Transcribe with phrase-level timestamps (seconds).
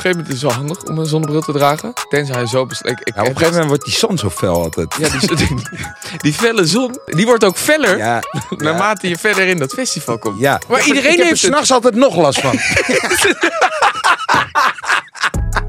[0.00, 1.92] Op een gegeven moment is het wel handig om een zonnebril te dragen.
[2.08, 2.84] Tenzij hij zo best...
[2.86, 4.94] Ik, ik, Ja, op een gegeven moment wordt die zon zo fel altijd.
[4.98, 5.48] Ja, die, die,
[6.24, 8.22] die felle zon, die wordt ook feller Ja,
[8.56, 10.40] naarmate je verder in dat festival komt.
[10.40, 10.60] ja.
[10.68, 11.50] Maar iedereen ik heb er heeft het.
[11.52, 12.58] s'nachts altijd nog last van.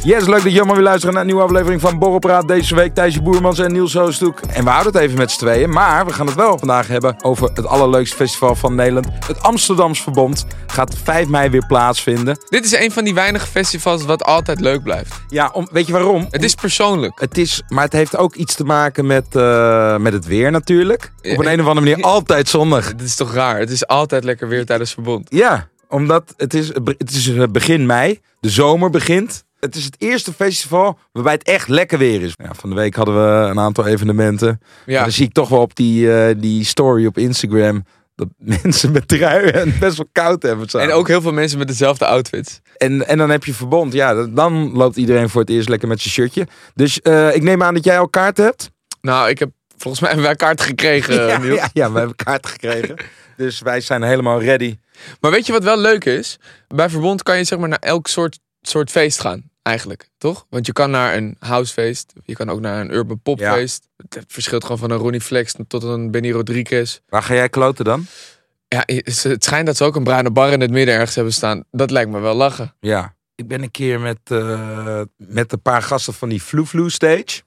[0.04, 2.48] Yes, leuk dat je allemaal weer luisteren naar een nieuwe aflevering van Borrelpraat.
[2.48, 4.40] Deze week Thijsje Boermans en Niels Hoosdoek.
[4.40, 5.70] En we houden het even met z'n tweeën.
[5.70, 9.08] Maar we gaan het wel vandaag hebben over het allerleukste festival van Nederland.
[9.28, 12.38] Het Amsterdams Verbond gaat 5 mei weer plaatsvinden.
[12.50, 15.14] Dit is een van die weinige festivals wat altijd leuk blijft.
[15.28, 16.28] Ja, om, weet je waarom?
[16.30, 17.20] Het is persoonlijk.
[17.20, 21.12] Het is, maar het heeft ook iets te maken met, eh, met het weer natuurlijk.
[21.22, 22.88] Op een, een of andere manier altijd zonnig.
[22.88, 23.60] Het is toch raar?
[23.60, 25.28] Het is altijd lekker weer tijdens verbond.
[25.30, 29.44] Ja, omdat het is, het is eh, begin mei, de zomer begint.
[29.62, 32.34] Het is het eerste festival waarbij het echt lekker weer is.
[32.44, 34.62] Ja, van de week hadden we een aantal evenementen.
[34.86, 35.02] Ja.
[35.02, 37.86] Dan zie ik toch wel op die, eh, die story op Instagram...
[38.16, 38.28] dat
[38.64, 40.70] mensen met truien en best wel koud hebben.
[40.70, 40.88] samen.
[40.88, 42.62] En ook heel veel mensen met dezelfde outfits.
[42.78, 43.94] En, en dan heb je verbond.
[43.94, 46.48] Ja, dan loopt iedereen voor het eerst lekker met zijn shirtje.
[46.76, 48.72] Dus eh, ik neem aan dat jij al kaart hebt.
[49.02, 49.50] Nou, ik heb
[49.82, 52.96] volgens mij hebben wij kaart gekregen, ja, ja, ja, we hebben kaart gekregen.
[53.38, 54.78] dus wij zijn helemaal ready.
[55.20, 56.40] Maar weet je wat wel leuk is?
[56.68, 59.51] Bij verbond kan je zeg maar naar elk soort, soort feest gaan.
[59.62, 60.46] Eigenlijk, toch?
[60.50, 62.14] Want je kan naar een housefeest.
[62.26, 63.90] Je kan ook naar een urban popfeest.
[64.10, 67.00] Het verschilt gewoon van een Ronnie Flex tot een Benny Rodriguez.
[67.10, 68.06] Waar ga jij kloten dan?
[68.68, 71.64] Ja, het schijnt dat ze ook een bruine bar in het midden ergens hebben staan.
[71.72, 72.76] Dat lijkt me wel lachen.
[72.80, 73.16] Ja.
[73.36, 77.42] Ik ben een keer met, eh, met een paar gasten van die Flu Flu Stage.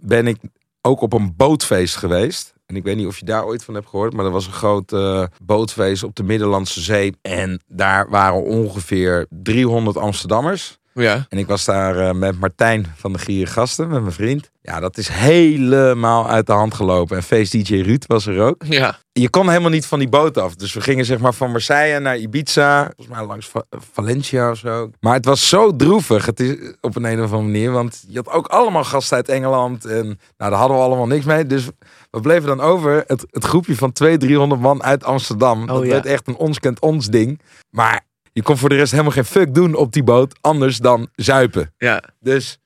[0.00, 0.36] Ben ik
[0.80, 2.52] ook op een bootfeest geweest.
[2.66, 4.12] En ik weet niet of je daar ooit van hebt gehoord.
[4.12, 4.96] Maar er was een groot
[5.42, 7.16] bootfeest op de Middellandse Zee.
[7.22, 10.78] En daar waren ongeveer 300 Amsterdammers.
[10.94, 11.26] Ja.
[11.28, 14.50] En ik was daar eh, met Martijn van de Gieren Gasten, met mijn vriend.
[14.60, 17.16] Ja, dat is helemaal uit de hand gelopen.
[17.16, 18.62] En feest DJ Ruud was er ook.
[18.68, 18.98] Ja.
[19.12, 20.54] Je kon helemaal niet van die boot af.
[20.54, 22.84] Dus we gingen zeg maar van Marseille naar Ibiza.
[22.84, 24.90] Volgens mij langs Va- Valencia of zo.
[25.00, 26.26] Maar het was zo droevig.
[26.26, 27.70] Het is op een, een of andere manier.
[27.70, 29.84] Want je had ook allemaal gasten uit Engeland.
[29.84, 30.04] En
[30.36, 31.46] nou, daar hadden we allemaal niks mee.
[31.46, 31.68] Dus
[32.10, 33.04] we bleven dan over.
[33.06, 35.66] Het, het groepje van 200, 300 man uit Amsterdam.
[35.66, 35.88] dat ja.
[35.88, 37.40] werd echt een ons kent ons ding.
[37.70, 40.36] Maar je kon voor de rest helemaal geen fuck doen op die boot.
[40.40, 41.72] Anders dan zuipen.
[41.78, 42.02] Ja.
[42.20, 42.58] Dus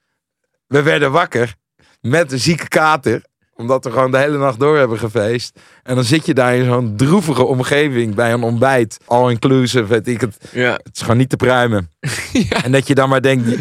[0.67, 1.55] we werden wakker
[2.01, 3.25] met een zieke kater.
[3.55, 5.61] Omdat we gewoon de hele nacht door hebben gefeest.
[5.83, 8.99] En dan zit je daar in zo'n droevige omgeving bij een ontbijt.
[9.05, 10.39] All inclusive, weet ik het.
[10.53, 10.73] Ja.
[10.73, 11.91] Het is gewoon niet te pruimen.
[12.65, 13.59] En dat je dan maar denkt,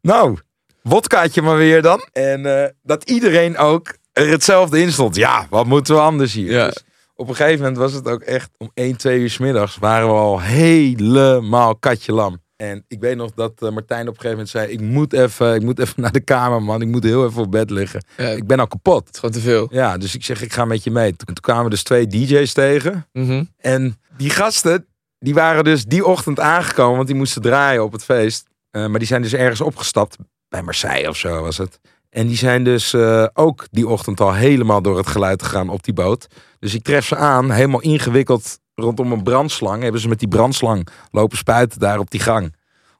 [0.00, 0.38] nou,
[0.82, 2.08] wodkaatje maar weer dan.
[2.12, 5.16] En eh, dat iedereen ook er hetzelfde in stond.
[5.16, 6.52] Ja, wat moeten we anders hier?
[6.52, 6.66] Ja.
[6.66, 6.84] Dus
[7.20, 10.06] op een gegeven moment was het ook echt om 1, 2 uur 's middags waren
[10.08, 12.42] we al helemaal katje lam.
[12.56, 15.54] En ik weet nog dat eh, Martijn op een gegeven moment zei: ik moet, even,
[15.54, 16.82] ik moet even naar de kamer, man.
[16.82, 18.04] Ik moet heel even op bed liggen.
[18.16, 19.08] Ja, het Ik ben al kapot.
[19.12, 19.68] is gewoon te veel.
[19.70, 21.16] Ja, dus ik zeg: ik ga met je mee.
[21.16, 23.06] Toen, toen kwamen dus twee DJ's tegen.
[23.12, 23.44] Mhm.
[23.56, 24.86] En die gasten,
[25.18, 28.46] die waren dus die ochtend aangekomen, want die moesten draaien op het feest.
[28.70, 30.16] Eh, maar die zijn dus ergens opgestapt,
[30.48, 31.80] bij Marseille of zo was het.
[32.10, 35.82] En die zijn dus eh, ook die ochtend al helemaal door het geluid gegaan op
[35.82, 36.26] die boot.
[36.58, 39.82] Dus ik tref ze aan, helemaal ingewikkeld rondom een brandslang.
[39.82, 42.54] Hebben ze met die brandslang lopen spuiten daar op die gang.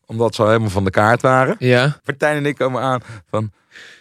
[0.07, 1.57] Omdat ze al helemaal van de kaart waren.
[1.59, 2.01] Ja.
[2.05, 3.01] Martijn en ik komen aan
[3.31, 3.53] van...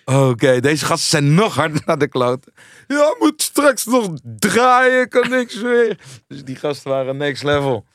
[0.06, 2.54] Oké, deze gasten zijn nog harder naar de kloten.
[2.88, 5.98] Ja, moet straks nog draaien, kan niks meer.
[6.28, 7.86] Dus die gasten waren next level.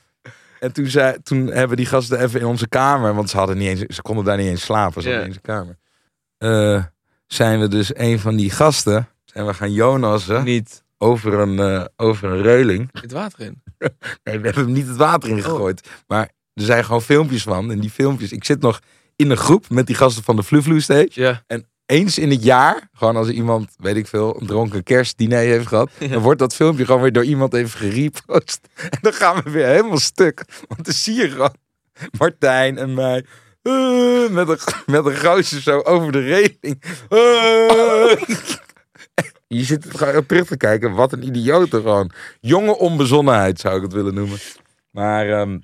[0.61, 3.15] En toen, zei, toen hebben die gasten even in onze kamer...
[3.15, 5.15] want ze, hadden niet eens, ze konden daar niet eens slapen, ze Ja.
[5.15, 5.77] hadden niet eens een
[6.39, 6.77] kamer.
[6.77, 6.85] Eh,
[7.35, 9.09] zijn we dus een van die gasten...
[9.25, 12.89] zijn we gaan Jonassen Niet over een, eh, over een reuling.
[13.01, 13.63] het water in.
[14.25, 15.37] Nee, we hebben hem niet het water Oh.
[15.37, 15.89] in gegooid.
[16.07, 17.71] Maar er zijn gewoon filmpjes van.
[17.71, 18.33] En die filmpjes...
[18.33, 18.81] Ik zit nog
[19.17, 21.43] in een groep met die gasten van de Flu Flu Stage Ja.
[21.87, 25.91] eens in het jaar, gewoon als iemand, weet ik veel, een dronken kerstdiner heeft gehad,
[26.11, 28.61] dan wordt dat filmpje gewoon weer door iemand even gerepost.
[28.91, 30.45] En dan gaan we weer helemaal stuk.
[30.69, 31.55] Want dan zie je gewoon
[32.19, 33.25] Martijn en mij.
[33.65, 34.59] Eh, met een,
[35.03, 36.83] met een zo over de reling.
[37.09, 38.23] Eh.
[39.47, 40.93] Je zit gewoon terug te kijken.
[40.95, 42.11] Wat een idioten gewoon.
[42.41, 44.39] Jonge onbezonnenheid zou ik het willen noemen.
[44.91, 45.59] Maar ehm,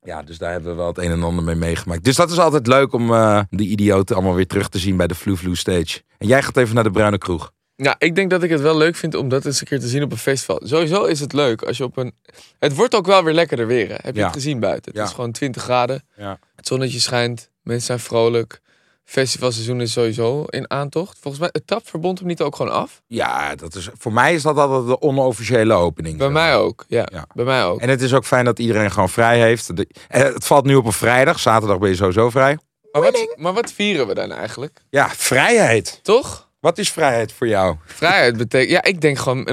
[0.00, 2.04] ja, dus daar hebben we wel het een en ander mee meegemaakt.
[2.04, 5.06] Dus dat is altijd leuk om eh die idioten allemaal weer terug te zien bij
[5.06, 6.02] de Flu Flu Stage.
[6.18, 7.50] En jij gaat even naar de Bruine Kroeg.
[7.76, 9.88] Ja, ik denk dat ik het wel leuk vind om dat eens een keer te
[9.88, 10.60] zien op een festival.
[10.64, 12.14] Sowieso is het leuk als je op een...
[12.58, 13.88] Het wordt ook wel weer lekkerder weer.
[13.88, 13.94] hè?
[14.00, 14.26] Heb je Ja.
[14.26, 14.92] het gezien buiten?
[14.92, 15.06] Het Ja.
[15.06, 16.04] is gewoon 20 graden.
[16.16, 16.38] Ja.
[16.58, 17.50] Het zonnetje schijnt.
[17.62, 18.60] Mensen zijn vrolijk.
[19.04, 21.18] festivalseizoen is sowieso in aantocht.
[21.20, 23.02] Volgens mij, het tapverbond hem niet ook gewoon af?
[23.06, 26.18] Ja, dat is, voor mij is dat altijd de onofficiële opening.
[26.18, 27.06] Bij mij ook, ja.
[27.12, 27.26] Ja.
[27.34, 27.80] Bij mij ook.
[27.80, 29.76] En het is ook fijn dat iedereen gewoon vrij heeft.
[29.76, 31.38] De- eh, het valt nu op een vrijdag.
[31.38, 32.58] Zaterdag ben je sowieso vrij.
[32.92, 34.78] Maar wat, maar wat vieren we dan eigenlijk?
[34.90, 36.00] Ja, vrijheid.
[36.02, 36.48] Toch?
[36.60, 37.76] Wat is vrijheid voor jou?
[37.84, 38.70] Vrijheid betekent...
[38.70, 39.46] Ja, ik denk gewoon...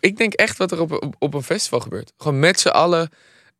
[0.00, 2.12] Ik denk echt wat er op, op, op een festival gebeurt.
[2.16, 3.10] Gewoon met z'n allen...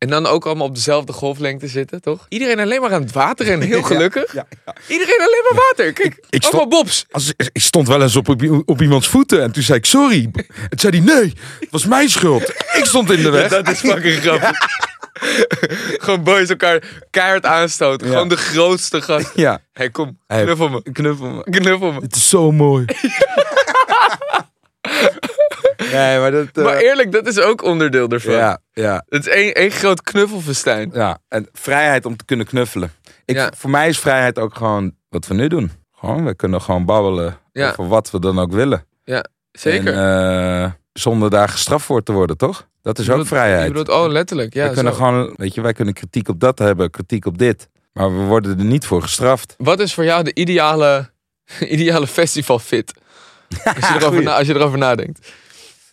[0.02, 2.26] En dan ook allemaal op dezelfde golflengte zitten, toch?
[2.28, 4.32] Iedereen alleen maar aan het water en heel gelukkig.
[4.32, 4.74] Ja, ja.
[4.88, 5.92] Iedereen alleen maar water.
[5.92, 7.06] Kijk, ik allemaal bobs.
[7.10, 10.30] Als, ik stond wel eens op, op, op iemands voeten en toen zei ik sorry.
[10.32, 12.48] En toen zei hij nee, het was mijn schuld.
[12.48, 13.48] Ik stond in de weg.
[13.48, 14.58] Dat is fucking grappig.
[15.98, 18.06] Gewoon boys elkaar keihard aanstoten.
[18.06, 18.12] Ja.
[18.12, 19.30] Gewoon de grootste gast.
[19.34, 20.18] Ja, Hé, hey, kom.
[20.26, 20.82] Knuffel me.
[20.92, 21.42] knuffel me.
[21.42, 22.00] Knuffel me.
[22.00, 22.84] Het is zo mooi.
[25.92, 26.46] nee, maar dat...
[26.52, 28.34] eh, Maar eerlijk, dat is ook onderdeel ervan.
[28.34, 30.90] ja, ja, Het is één, één groot knuffelfestijn.
[30.94, 31.18] ja.
[31.28, 32.92] En vrijheid om te kunnen knuffelen.
[33.24, 33.52] Ik, Ja.
[33.56, 35.72] Voor mij is vrijheid ook gewoon wat we nu doen.
[35.98, 37.70] Gewoon, we kunnen gewoon babbelen Ja.
[37.70, 38.86] over wat we dan ook willen.
[39.52, 39.94] Zeker.
[39.94, 42.68] En, eh, zonder daar gestraft voor te worden, toch?
[42.82, 43.62] Dat is ook vrijheid.
[43.66, 44.54] Je bedoelt, oh, letterlijk.
[44.54, 44.98] Ja, we kunnen zo.
[44.98, 47.68] gewoon, weet je, wij kunnen kritiek op dat hebben, kritiek op dit.
[47.92, 49.54] Maar we worden er niet voor gestraft.
[49.58, 51.10] Wat is voor jou de ideale,
[51.68, 52.92] ideale festivalfit?
[53.76, 55.32] Als je, erover na, als je erover nadenkt.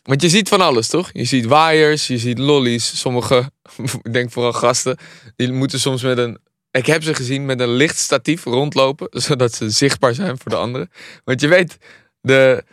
[0.09, 1.09] Want je ziet van alles, toch?
[1.13, 2.99] Je ziet waaiers, je ziet lollies.
[2.99, 3.51] Sommige,
[4.03, 4.97] ik denk vooral gasten,
[5.35, 6.37] die moeten soms met een...
[6.71, 10.57] Ik heb ze gezien met een licht statief rondlopen, zodat ze zichtbaar zijn voor de
[10.57, 10.89] anderen.
[11.23, 11.77] Want je weet,
[12.21, 12.63] de,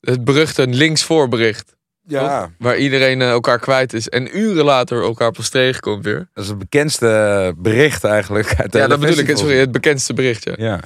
[0.00, 1.76] het beruchte linksvoorbericht,
[2.06, 4.08] Ja, waar iedereen eh, elkaar kwijt is.
[4.08, 6.28] En uren later elkaar pas tegenkomt weer.
[6.32, 8.54] dat is het bekendste bericht eigenlijk.
[8.60, 9.36] Uit de Ja, dat bedoel ik.
[9.36, 10.54] Sorry, het bekendste bericht, ja.
[10.56, 10.80] Ja,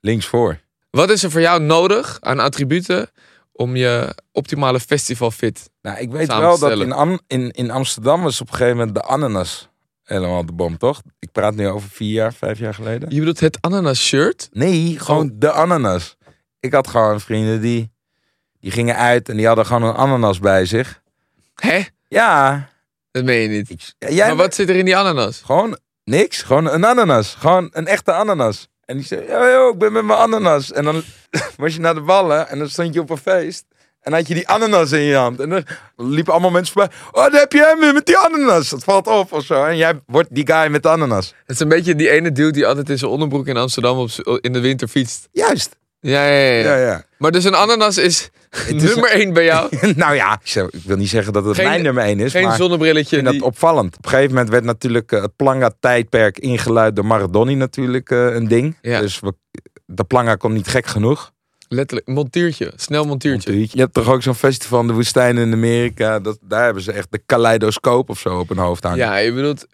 [0.00, 0.60] links voor.
[0.90, 3.10] Wat is er voor jou nodig aan attributen
[3.60, 5.70] om je optimale festivalfit?
[5.82, 6.86] Nou, ik weet Samen wel dat stellen.
[6.86, 9.68] in, Am- in, in Amsterdam was op een gegeven moment de ananas
[10.02, 11.02] helemaal de bom, toch?
[11.18, 13.10] Ik praat nu over vier jaar, vijf jaar geleden.
[13.10, 14.48] Je bedoelt het ananas shirt?
[14.52, 16.16] Nee, gewoon de ananas.
[16.60, 17.90] Ik had gewoon vrienden die,
[18.60, 21.02] die gingen uit en die hadden gewoon een ananas bij zich.
[21.54, 21.80] Hè?
[22.08, 22.68] Ja.
[23.10, 23.94] Dat meen je niet.
[23.98, 25.42] Jij maar wat zit er in die ananas?
[25.44, 26.42] Gewoon niks.
[26.42, 27.34] Gewoon een ananas.
[27.34, 28.68] Gewoon een echte ananas.
[28.90, 30.72] En die zei, ja, joh, ik ben met mijn ananas.
[30.72, 31.02] En dan
[31.56, 33.64] was je naar de ballen en dan stond je op een feest.
[34.00, 35.40] En had je die ananas in je hand.
[35.40, 35.64] En dan
[35.96, 36.96] liepen allemaal mensen voorbij.
[37.12, 38.68] Oh, daar heb je hem weer met die ananas.
[38.68, 39.64] Dat valt op of zo.
[39.64, 41.34] En jij wordt die guy met de ananas.
[41.46, 44.10] Het is een beetje die ene dude die altijd in zijn onderbroek in Amsterdam op,
[44.40, 45.28] in de winter fietst.
[45.32, 45.76] Juist.
[46.00, 46.62] Ja, ja, ja.
[46.62, 46.86] Ja, ja.
[46.86, 47.04] ja.
[47.18, 48.30] Maar dus een ananas is,
[48.66, 49.76] is nummer één bij jou.
[49.96, 52.30] nou ja, ik wil niet zeggen dat het Geen- mijn nummer één is.
[52.32, 53.16] Geen maar ik zonnebrilletje.
[53.16, 53.96] vind dat opvallend.
[53.96, 58.48] Op een gegeven moment werd natuurlijk eh, het Planga-tijdperk ingeluid door Maradoni natuurlijk eh, een
[58.48, 58.76] ding.
[58.80, 59.00] Ja.
[59.00, 59.34] Dus we,
[59.86, 61.32] de Planga kon niet gek genoeg.
[61.72, 62.72] Letterlijk, montiertje.
[62.76, 63.60] Snel montiertje.
[63.60, 66.20] Je hebt toch ook zo'n festival in de woestijn in Amerika.
[66.20, 68.98] Dat, daar hebben ze echt de kaleidoscoop of zo op hun hoofd hangen.
[68.98, 69.66] Ja, je bedoelt,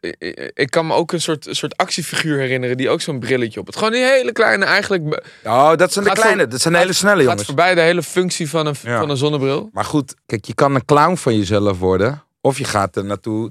[0.55, 3.77] ik, kan me ook een soort, soort actiefiguur herinneren die ook zo'n brilletje op had.
[3.77, 5.05] Gewoon die hele kleine, eigenlijk
[5.45, 6.41] Oh, dat zijn de Gaat kleine.
[6.43, 7.47] voor- dat zijn hele snelle gaat jongens.
[7.47, 8.99] voorbij de hele functie van een, Ja.
[8.99, 9.69] van een zonnebril.
[9.73, 12.23] Maar goed, kijk, je kan een clown van jezelf worden.
[12.41, 13.51] Of je gaat er naartoe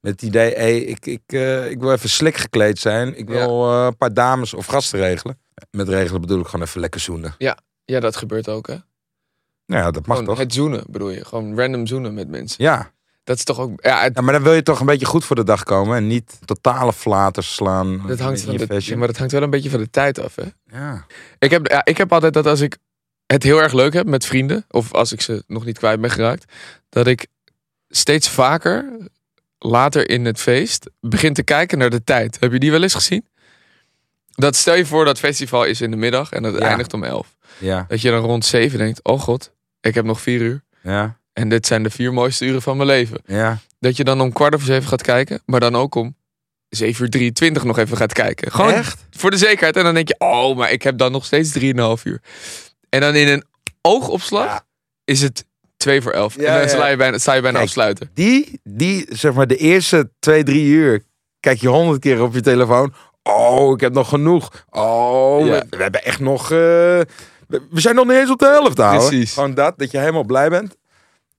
[0.00, 0.52] met het idee...
[0.54, 3.18] Hey, ik, ik, eh, ik wil even slik gekleed zijn.
[3.18, 5.38] Ik wil eh, een paar dames of gasten regelen.
[5.70, 7.34] Met regelen bedoel ik gewoon even lekker zoenen.
[7.38, 8.76] Ja, dat gebeurt ook, hè?
[9.66, 10.44] Nou ja, dat mag Gewoon toch?
[10.44, 11.24] het zoenen, bedoel je.
[11.24, 12.64] Gewoon random zoenen met mensen.
[12.64, 12.92] Ja.
[13.24, 13.84] Dat is toch ook...
[13.84, 15.96] Ja, het, ja, maar dan wil je toch een beetje goed voor de dag komen.
[15.96, 19.50] En niet totale flaters slaan dat hangt van de, ja, maar dat hangt wel een
[19.50, 20.44] beetje van de tijd af, hè?
[20.78, 21.06] Ja.
[21.38, 22.76] Ik heb, ja, ik heb altijd dat als ik
[23.26, 24.64] het heel erg leuk heb met vrienden...
[24.70, 26.52] of als ik ze nog niet kwijt ben geraakt...
[26.88, 27.26] dat ik
[27.88, 28.98] steeds vaker
[29.58, 32.36] later in het feest begin te kijken naar de tijd.
[32.40, 33.26] Heb je die wel eens gezien?
[34.34, 36.60] Dat stel je voor dat festival is in de middag en het Ja.
[36.68, 37.36] eindigt om elf.
[37.58, 37.84] Ja.
[37.88, 40.62] Dat je dan rond zeven denkt, oh god, ik heb nog vier uur.
[40.82, 41.18] Ja.
[41.32, 43.20] En dit zijn de vier mooiste uren van mijn leven.
[43.26, 43.58] Ja.
[43.80, 46.16] Dat je dan om kwart over zeven gaat kijken, maar dan ook om
[46.68, 48.52] 7 uur 23 nog even gaat kijken.
[48.52, 49.06] Gewoon Echt?
[49.10, 49.76] voor de zekerheid.
[49.76, 52.20] En dan denk je, oh, maar ik heb dan nog steeds 3,5 uur.
[52.88, 53.44] En dan in een
[53.80, 54.66] oogopslag Ja.
[55.04, 55.44] is het
[55.76, 56.36] 2 voor 11.
[56.36, 57.68] Ja, en dan sta je bijna, sta je bijna Kijk.
[57.68, 58.10] afsluiten.
[58.14, 61.04] Die, die, zeg maar, de eerste twee, drie uur
[61.40, 62.94] kijk je honderd keer op je telefoon.
[63.30, 64.64] Oh, ik heb nog genoeg.
[64.70, 65.52] Oh, Ja.
[65.52, 66.42] we, we hebben echt nog...
[66.42, 67.06] eh, we,
[67.70, 69.08] we zijn nog niet eens op de helft, houden.
[69.08, 69.32] Precies.
[69.32, 70.76] Gewoon dat, dat je helemaal blij bent.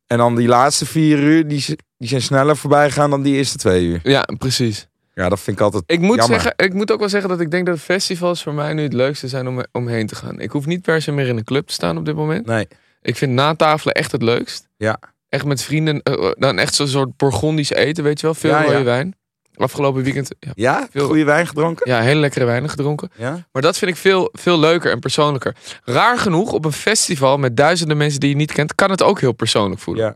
[0.07, 1.65] En dan die laatste vier uur, die,
[1.97, 3.99] die zijn sneller voorbij gegaan dan die eerste twee uur.
[4.03, 4.87] Ja, precies.
[5.13, 6.41] Ja, dat vind ik altijd Ik moet, jammer.
[6.41, 8.93] zeggen, ik moet ook wel zeggen dat ik denk dat festivals voor mij nu het
[8.93, 10.39] leukste zijn om omheen te gaan.
[10.39, 12.45] Ik hoef niet per se meer in een club te staan op dit moment.
[12.45, 12.67] Nee,
[13.01, 14.67] Ik vind natafelen echt het leukst.
[14.77, 14.99] Ja.
[15.29, 18.35] Echt met vrienden, eh, dan echt zo'n soort Bourgondisch eten, weet je wel.
[18.35, 18.71] Veel Ja, ja.
[18.71, 19.15] rode wijn.
[19.57, 20.88] Afgelopen weekend ja, ja?
[20.91, 21.89] Veel- Goede wijn gedronken?
[21.91, 23.09] ja, hele lekkere wijnen gedronken.
[23.15, 23.45] Ja?
[23.51, 25.55] Maar dat vind ik veel, veel leuker en persoonlijker.
[25.83, 29.19] Raar genoeg, op een festival met duizenden mensen die je niet kent, kan het ook
[29.19, 30.05] heel persoonlijk voelen.
[30.05, 30.15] Ja.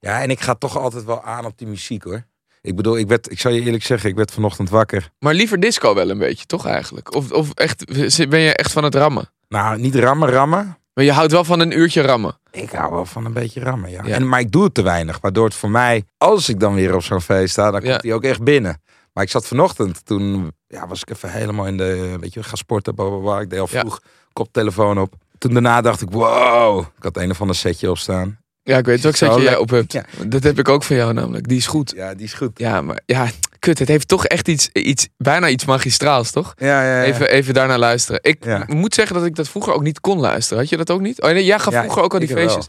[0.00, 2.24] Ja, en ik ga toch altijd wel aan op die muziek, hoor.
[2.60, 5.10] Ik bedoel, ik, werd, ik zal je eerlijk zeggen, ik werd vanochtend wakker.
[5.18, 7.14] Maar liever disco wel een beetje, toch eigenlijk?
[7.14, 7.84] Of, of echt,
[8.28, 9.30] ben je echt van het rammen?
[9.48, 10.78] Nou, niet rammen, rammen.
[10.94, 12.38] Maar je houdt wel van een uurtje rammen.
[12.50, 14.02] Ik hou wel van een beetje rammen, ja.
[14.04, 14.14] Ja.
[14.14, 15.18] En, maar ik doe het te weinig.
[15.20, 17.98] Waardoor het voor mij, als ik dan weer op zo'n feest sta, dan komt Ja.
[18.02, 18.82] hij ook echt binnen.
[19.12, 22.56] Maar ik zat vanochtend, toen ja, was ik even helemaal in de, weet je, gaan
[22.56, 23.40] sporten, bla, bla, bla.
[23.40, 24.00] Ik deed al vroeg,
[24.32, 25.14] koptelefoon op.
[25.38, 28.38] Toen daarna dacht ik, wow, ik had een of ander setje op staan.
[28.62, 29.98] Ja, ik weet welk setje jij op hebt.
[30.26, 31.48] Dat heb ik ook van jou namelijk.
[31.48, 31.92] Die is goed.
[31.96, 32.58] Ja, die is goed.
[32.58, 33.28] Ja, maar ja,
[33.62, 33.78] kut.
[33.78, 36.54] Het heeft toch echt iets, iets bijna iets magistraals, toch?
[36.56, 37.02] Ja, ja, ja.
[37.02, 38.20] Even, even daarnaar luisteren.
[38.22, 38.64] Ik Ja.
[38.66, 40.58] moet zeggen dat ik dat vroeger ook niet kon luisteren.
[40.58, 41.22] Had je dat ook niet?
[41.22, 42.66] Oh nee, jij gaf Ja, vroeger ook al die feestjes.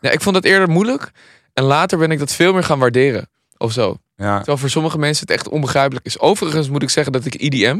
[0.00, 0.10] Ja.
[0.10, 1.10] Ik vond dat eerder moeilijk.
[1.52, 3.28] En later ben ik dat veel meer gaan waarderen.
[3.56, 3.96] Of zo.
[4.16, 4.36] ja.
[4.36, 6.18] Terwijl voor sommige mensen het echt onbegrijpelijk is.
[6.18, 7.78] Overigens moet ik zeggen dat ik IDM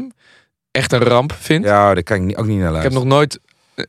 [0.71, 1.65] echt een ramp vind.
[1.65, 2.93] ja, daar kan ik ook niet naar ik heb luisteren.
[3.07, 3.39] nog nooit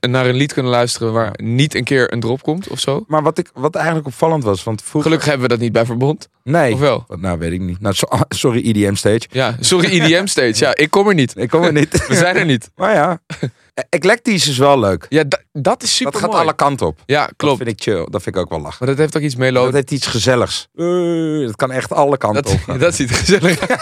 [0.01, 3.05] naar een lied kunnen luisteren waar niet een keer een drop komt of zo.
[3.07, 5.03] Maar wat, ik, wat eigenlijk opvallend was, want vroeger...
[5.03, 6.29] Gelukkig hebben we dat niet bij Verbond.
[6.45, 6.73] Nee.
[6.73, 7.05] Of wel?
[7.09, 7.81] Nou, weet ik niet.
[7.81, 9.21] Nou, so- sorry, EDM Stage.
[9.31, 10.55] Ja, sorry IDM stage.
[10.65, 11.33] Ja, ik kom er niet.
[11.37, 12.07] Ik kom er niet.
[12.09, 12.71] We zijn er niet.
[12.77, 13.19] Maar ja,
[13.91, 15.07] Eclectisch is wel leuk.
[15.09, 16.43] Ja, da- dat is super dat gaat mooi.
[16.43, 16.99] alle kanten op.
[17.07, 17.57] Ja, Dat klopt.
[17.57, 18.07] vind ik chill.
[18.11, 18.77] Dat vind ik ook wel lachen.
[18.79, 19.75] Maar dat heeft ook iets Dat melodisch.
[19.75, 20.69] heeft iets gezelligs.
[20.75, 22.79] Eh, dat kan echt alle kanten Dat, op gaan.
[22.79, 23.81] dat ziet er gezellig uit.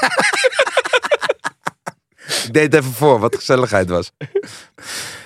[2.44, 4.12] Ik deed even voor wat gezelligheid was.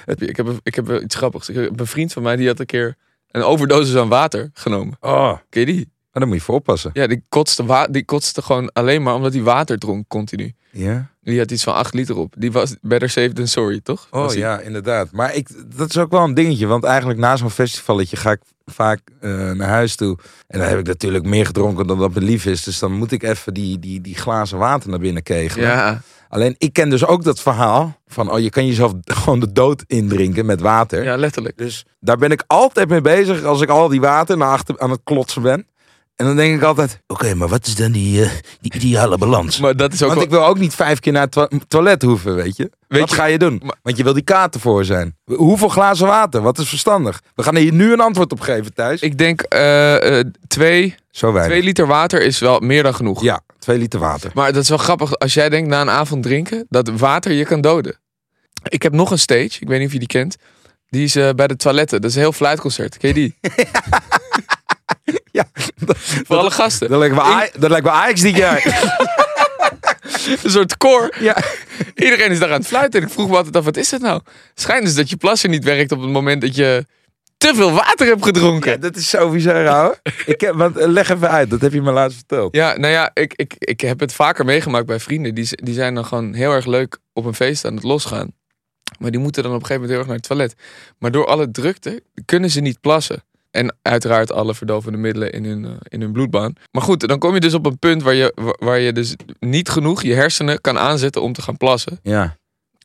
[0.07, 1.49] Ik heb, ik heb iets grappigs.
[1.49, 2.97] Ik heb een vriend van mij die had een keer
[3.31, 4.97] een overdosis aan water genomen.
[5.01, 5.89] Oh, Ken je die?
[6.13, 6.91] maar daar moet je voor oppassen.
[6.93, 10.53] Ja, die kotste, wa- die kotste gewoon alleen maar omdat hij water dronk continu.
[10.71, 11.11] Ja?
[11.23, 12.35] Die had iets van 8 liter op.
[12.39, 14.07] Die was better safe than sorry, toch?
[14.11, 15.13] Oh Was die- ja, inderdaad.
[15.13, 16.67] Maar ik, dat is ook wel een dingetje.
[16.67, 20.19] Want eigenlijk na zo'n festivalletje ga ik vaak eh, naar huis toe.
[20.47, 22.63] En dan heb ik natuurlijk meer gedronken dan dat me lief is.
[22.63, 25.67] Dus dan moet ik even die, die, die glazen water naar binnen kegelen.
[25.69, 26.01] Ja,
[26.31, 28.33] Alleen ik ken dus ook dat verhaal van...
[28.33, 31.05] oh, je kan jezelf gewoon de dood indrinken met water.
[31.05, 31.59] ja, letterlijk.
[31.59, 34.91] Dus daar ben ik altijd mee bezig als ik al die water naar achter aan
[34.91, 35.67] het klotsen ben.
[36.21, 37.01] En dan denk ik altijd...
[37.07, 39.59] Oké, maar wat is dan die, eh, die ideale balans?
[39.59, 40.29] Maar dat is ook Want wel...
[40.29, 42.71] ik wil ook niet vijf keer naar het toilet hoeven, weet je.
[42.89, 43.61] Weet wat je- ga je doen?
[43.65, 45.17] maar- Want je wil die kaarten voor zijn.
[45.25, 46.41] Hoeveel glazen water?
[46.43, 47.21] Wat is verstandig?
[47.35, 49.01] We gaan hier nu een antwoord op geven, Thijs.
[49.01, 51.53] Ik denk eh, eh, twee, Zo weinig.
[51.55, 53.23] twee liter water is wel meer dan genoeg.
[53.23, 54.31] Ja, twee liter water.
[54.35, 57.45] Maar dat is wel grappig als jij denkt na een avond drinken dat water je
[57.45, 57.99] kan doden.
[58.69, 60.37] Ik heb nog een stage, ik weet niet of je die kent.
[60.89, 62.01] Die is bij de toiletten.
[62.01, 62.97] Dat is een heel fluitconcert.
[62.97, 63.35] Ken je die?
[65.33, 65.45] Ja,
[66.27, 66.89] Voor alle gasten.
[66.89, 68.63] dat lijkt me, Aj- dat lijkt me Ajax dit jaar.
[70.43, 71.15] Een soort koor.
[71.19, 71.37] ja.
[71.95, 73.01] Iedereen is daar aan het fluiten.
[73.01, 74.21] En ik vroeg me altijd af, wat is dat nou?
[74.55, 76.87] Schijnt dus dat je plasser niet werkt op het moment dat je
[77.37, 78.71] te veel water hebt gedronken.
[78.71, 79.99] ja, dat is bizar, ouwe.
[80.27, 82.55] Ik heb, want, eh, leg even uit, dat heb je me laatst verteld.
[82.57, 85.35] Ja, nou ja, ik, ik, ik heb het vaker meegemaakt bij vrienden.
[85.35, 88.33] Die, die zijn dan gewoon heel erg leuk op een feest aan het losgaan.
[88.99, 90.55] Maar die moeten dan op een gegeven moment heel erg naar het toilet.
[90.99, 93.23] Maar door alle drukte kunnen ze niet plassen.
[93.51, 96.53] En uiteraard alle verdovende middelen in hun, eh, in hun bloedbaan.
[96.71, 99.17] Maar goed, dan kom je dus op een punt waar je, wa- waar je dus
[99.41, 101.99] niet genoeg je hersenen kan aanzetten om te gaan plassen.
[102.03, 102.37] Ja.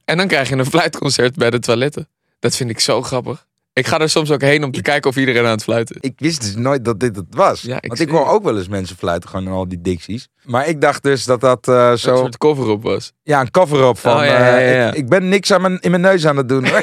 [0.05, 2.07] En dan krijg je een fluitconcert bij de toiletten.
[2.39, 3.45] Dat vind ik zo grappig.
[3.73, 6.09] Ik ga er soms ook heen om te kijken of iedereen aan het fluiten is.
[6.09, 7.61] Ik wist dus nooit dat dit het was.
[7.61, 10.27] Ja, ik Want ik hoor ook wel eens mensen fluiten, gewoon in al die dicties.
[10.43, 12.15] Maar ik dacht dus dat dat eh, zo...
[12.15, 13.11] soort cover-up was.
[13.23, 14.17] Ja, een cover-up van...
[14.17, 14.87] Oh, ja, ja, eh, ja.
[14.87, 16.65] Ik, ik ben niks aan mijn, in mijn neus aan het doen.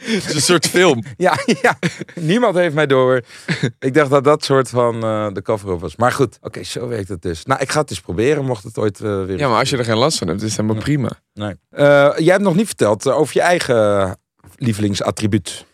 [0.00, 1.02] Het is een soort film.
[1.16, 1.78] ja, ja,
[2.14, 3.22] niemand heeft mij door.
[3.78, 5.96] Ik dacht dat dat soort van eh, de cover-up was.
[5.96, 7.44] Maar goed, oké, zo werkt het dus.
[7.44, 9.38] Nou, ik ga het eens proberen, mocht het ooit eh, weer...
[9.38, 11.10] Ja, maar als je er geen last van hebt, is het helemaal prima.
[11.34, 11.54] Nee.
[11.70, 11.84] Eh,
[12.16, 14.16] jij hebt nog niet verteld over je eigen
[14.56, 15.64] lievelingsattribuut.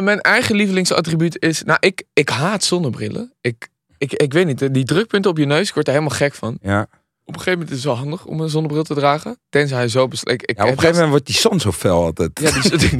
[0.00, 1.62] Mijn eigen lievelingsattribuut is...
[1.62, 3.32] Nou, ik, ik haat zonnebrillen.
[3.40, 6.34] Ik, ik, ik weet niet, die drukpunten op je neus, ik word er helemaal gek
[6.34, 6.58] van.
[6.62, 6.88] Ja.
[7.24, 9.38] Op een gegeven moment is het wel handig om een zonnebril te dragen.
[9.50, 12.30] Tenzij hij zo ik ja, op een gegeven moment wordt die zon zo fel altijd.
[12.42, 12.96] Ja, die, die,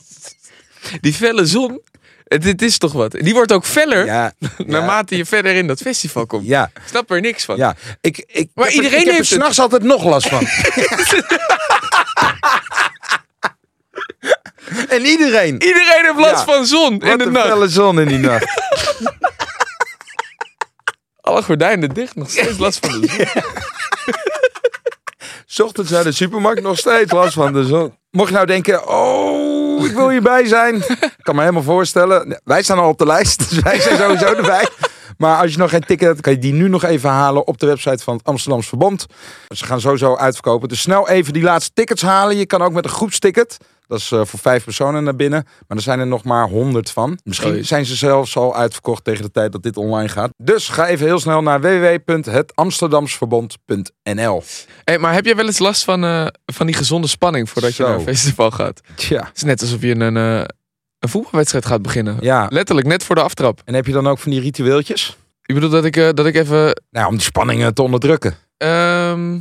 [1.00, 1.80] die felle zon.
[2.24, 3.12] Het, het is toch wat.
[3.12, 4.32] Die wordt ook feller ja,
[4.66, 6.46] naarmate je verder in dat festival komt.
[6.46, 7.56] ja, Ik snap er niks van.
[7.56, 7.76] ja.
[8.00, 10.46] Ik, ik, Maar ik er- iedereen ik heeft er s'nachts altijd nog last van.
[14.88, 15.52] en iedereen.
[15.52, 17.46] Iedereen heeft last van zon in Wat de een nacht.
[17.48, 18.46] felle zon in die nacht.
[21.22, 23.26] Alle gordijnen dicht, nog steeds last van de zon.
[25.46, 27.96] 's ochtends naar de supermarkt nog steeds last van de zon.
[28.10, 30.74] Mocht je nou denken, oh, ik wil hierbij zijn.
[30.74, 32.40] Ik kan me helemaal voorstellen.
[32.44, 34.68] Wij staan al op de lijst, dus wij zijn sowieso erbij.
[35.22, 37.58] Maar als je nog geen ticket hebt, kan je die nu nog even halen op
[37.58, 39.06] de website van het Amsterdams Verbond.
[39.48, 40.68] Ze gaan sowieso uitverkopen.
[40.68, 42.36] Dus snel even die laatste tickets halen.
[42.36, 43.56] Je kan ook met een groepsticket.
[43.86, 45.44] Dat is eh, voor vijf personen naar binnen.
[45.68, 47.18] Maar er zijn er nog maar honderd van.
[47.24, 50.30] Misschien zijn ze zelfs al uitverkocht tegen de tijd dat dit online gaat.
[50.36, 54.42] Dus ga even heel snel naar www.hetamsterdamsverbond.nl
[54.84, 57.82] Hey, maar heb jij wel eens last van, eh, van die gezonde spanning voordat je
[57.82, 58.80] naar een festival gaat?
[58.94, 60.44] Tja, Het is net alsof je een, eh,
[61.02, 62.16] een voetbalwedstrijd gaat beginnen.
[62.20, 62.46] ja.
[62.50, 63.60] Letterlijk, net voor de aftrap.
[63.64, 65.16] En heb je dan ook van die ritueeltjes?
[65.42, 66.82] Je bedoelt dat ik, eh, dat ik even...
[66.90, 68.34] Nou, om die spanningen te onderdrukken.
[68.56, 69.34] ehm,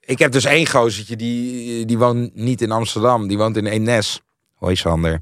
[0.00, 3.28] Ik heb dus één gozertje, die, die woont niet in Amsterdam.
[3.28, 4.20] Die woont in Eemnes.
[4.54, 5.20] Hoi Sander.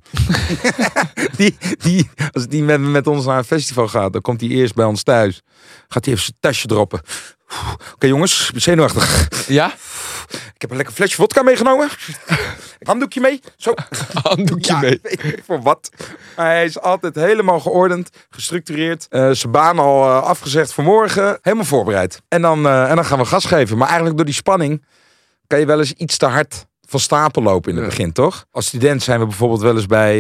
[1.36, 4.74] die, die, als die met, met ons naar een festival gaat, dan komt hij eerst
[4.74, 5.40] bij ons thuis.
[5.88, 7.00] Gaat hij even zijn tasje droppen.
[7.94, 9.28] Oké jongens, ik ben zenuwachtig.
[9.48, 9.74] ja?
[10.54, 11.88] Ik heb een lekker flesje vodka meegenomen.
[12.82, 13.40] Handdoekje mee.
[13.56, 13.74] Zo.
[14.22, 14.98] Handdoekje Ja, mee.
[15.02, 15.90] weet ik voor wat.
[16.36, 19.06] Maar hij is altijd helemaal geordend, gestructureerd.
[19.08, 21.38] Eh, zijn baan al eh, afgezegd voor morgen.
[21.42, 22.22] Helemaal voorbereid.
[22.28, 23.76] En dan, eh, en dan gaan we gas geven.
[23.76, 24.84] Maar eigenlijk door die spanning
[25.46, 27.90] kan je wel eens iets te hard van stapel lopen in het Ja.
[27.90, 28.46] begin, toch?
[28.50, 30.18] Als student zijn we bijvoorbeeld wel eens bij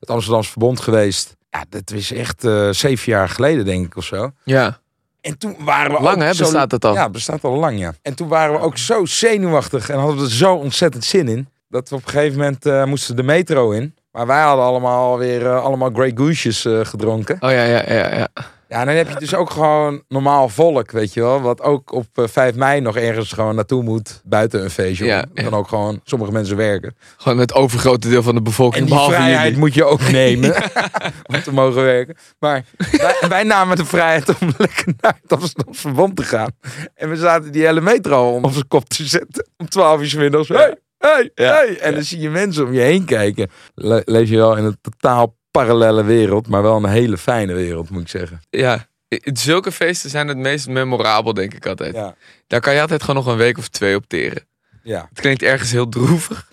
[0.00, 1.36] het Amsterdamse Verbond geweest.
[1.50, 4.30] Ja, dat is echt zeven jaar geleden, denk ik, of zo.
[4.44, 4.80] Ja.
[5.22, 6.94] En toen waren we Lang ook hè, zo- bestaat het al.
[6.94, 7.94] ja, het bestaat al lang, ja.
[8.02, 11.48] En toen waren we ook zo zenuwachtig en hadden we er zo ontzettend zin in.
[11.68, 13.94] Dat we op een gegeven moment eh, moesten de metro in.
[14.12, 17.36] Maar wij hadden allemaal weer eh, allemaal Grey Gooses eh, gedronken.
[17.40, 18.28] Oh ja, ja, ja, ja.
[18.72, 21.40] Ja, en dan heb je dus ook gewoon normaal volk, weet je wel.
[21.40, 24.20] Wat ook op eh, 5 mei nog ergens gewoon naartoe moet.
[24.24, 25.04] Buiten een feestje.
[25.04, 25.56] Ja, Dan ja.
[25.56, 26.96] ook gewoon sommige mensen werken.
[27.16, 28.90] Gewoon het overgrote deel van de bevolking.
[28.90, 29.58] En die vrijheid jullie.
[29.58, 30.54] moet je ook nemen.
[31.32, 32.16] om te mogen werken.
[32.38, 36.50] Maar wij, wij namen de vrijheid om lekker naar het Amsterdamse Verbond te gaan.
[36.94, 39.46] En we zaten die hele metro om op zijn kop te zetten.
[39.56, 40.48] Om 12 uur 's middags.
[40.48, 40.76] Hey,
[41.10, 41.78] hey, hey.
[41.78, 43.50] En dan zie je mensen om je heen kijken.
[43.74, 46.48] Le- leef je wel in een totaal parallele wereld.
[46.48, 48.40] Maar wel een hele fijne wereld, moet ik zeggen.
[48.50, 48.86] Ja.
[49.24, 51.94] Zulke feesten zijn het meest memorabel, denk ik altijd.
[51.94, 52.14] Ja.
[52.46, 54.44] Daar kan je altijd gewoon nog een week of twee op teren.
[54.82, 55.06] ja.
[55.08, 56.48] Het klinkt ergens heel droevig.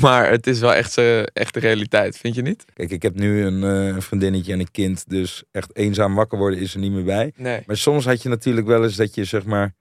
[0.00, 2.64] Maar het is wel echt, eh, echt de realiteit, vind je niet?
[2.74, 5.04] Kijk, ik heb nu een, eh, een vriendinnetje en een kind.
[5.08, 7.32] Dus echt eenzaam wakker worden is er niet meer bij.
[7.36, 7.62] Nee.
[7.66, 9.74] Maar soms had je natuurlijk wel eens dat je zeg maar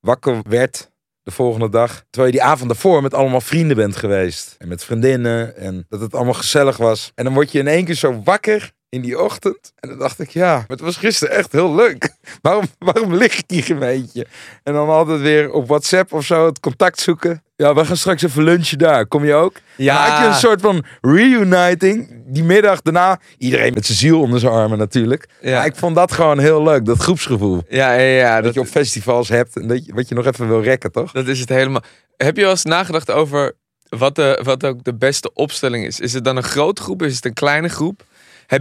[0.00, 0.90] wakker werd
[1.24, 2.04] de volgende dag.
[2.10, 4.54] Terwijl je die avond daarvoor met allemaal vrienden bent geweest.
[4.58, 5.56] En met vriendinnen.
[5.56, 7.12] En dat het allemaal gezellig was.
[7.14, 9.72] En dan word je in één keer zo wakker in die ochtend.
[9.80, 12.14] En dan dacht ik, ja, maar het was gisteren echt heel leuk.
[12.42, 14.26] Waarom, waarom lig ik hier beetje?
[14.62, 17.42] En dan altijd weer op WhatsApp of zo het contact zoeken.
[17.56, 19.06] Ja, we gaan straks even lunchen daar.
[19.06, 19.56] Kom je ook?
[19.76, 19.94] Ja.
[19.94, 22.22] Dan had je een soort van reuniting.
[22.26, 23.20] Die middag daarna.
[23.38, 25.28] Iedereen met zijn ziel onder zijn armen natuurlijk.
[25.40, 25.56] Ja.
[25.56, 26.84] Maar ik vond dat gewoon heel leuk.
[26.84, 27.62] Dat groepsgevoel.
[27.68, 28.34] Ja, ja, ja.
[28.34, 30.92] Dat Dat, je op festivals hebt en dat je, wat je nog even wil rekken,
[30.92, 31.12] toch?
[31.12, 31.82] dat is het helemaal.
[32.16, 33.52] Heb je wel eens nagedacht over
[33.88, 36.00] wat, de, wat ook de beste opstelling is?
[36.00, 37.02] Is het dan een grote groep?
[37.02, 38.02] Is het een kleine groep?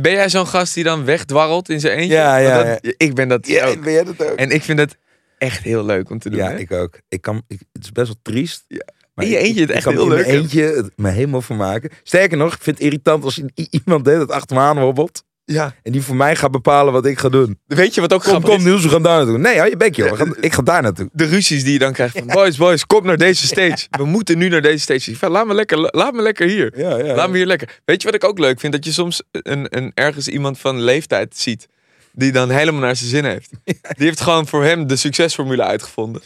[0.02, 2.14] Ben jij zo'n gast die dan wegdwarrelt in zijn eentje?
[2.16, 3.84] Ja, ja, dat- Ik ben dat ook.
[3.84, 4.38] ben jij dat ook?
[4.38, 4.98] En ik vind het
[5.38, 6.40] echt heel leuk om te doen.
[6.40, 6.58] Ja, hè?
[6.58, 7.00] ik ook.
[7.10, 8.64] Ik kan, ik, het is best wel triest.
[8.68, 8.86] Ja.
[9.14, 11.90] Maar In je eentje het echt heel in leuk mijn eentje het me helemaal vermaken.
[12.04, 15.24] Sterker nog, ik vind het irritant als iemand deed dat achter me aan hobbelt.
[15.46, 15.76] Ja.
[15.84, 17.60] En die voor mij gaat bepalen wat ik ga doen.
[17.66, 18.64] Weet je wat ook Kom, grappig kom is?
[18.64, 19.38] Niels, we gaan daar naartoe.
[19.38, 20.10] Nee, hou je bek joh.
[20.10, 21.10] We gaan, ik ga daar naartoe.
[21.12, 22.28] De ruzies die je dan krijgt van...
[22.28, 23.88] Boys, boys, kom naar deze stage.
[23.90, 25.30] We moeten nu naar deze stage.
[25.30, 26.80] Laat me lekker, laat me lekker hier.
[26.80, 27.16] Ja, ja.
[27.16, 27.82] Laat me hier lekker.
[27.86, 28.74] Weet je wat ik ook leuk vind?
[28.74, 31.68] Dat je soms een, een, ergens iemand van leeftijd ziet.
[32.12, 33.50] Die dan helemaal naar zijn zin heeft.
[33.98, 36.22] Die heeft gewoon voor hem de succesformule uitgevonden.